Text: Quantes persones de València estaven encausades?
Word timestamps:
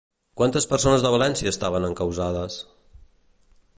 Quantes 0.39 0.65
persones 0.71 1.03
de 1.05 1.11
València 1.15 1.53
estaven 1.55 1.85
encausades? 1.91 2.57